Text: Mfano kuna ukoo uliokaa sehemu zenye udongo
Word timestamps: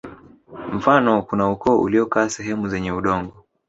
Mfano 0.73 1.21
kuna 1.21 1.49
ukoo 1.51 1.81
uliokaa 1.81 2.29
sehemu 2.29 2.67
zenye 2.67 2.91
udongo 2.91 3.45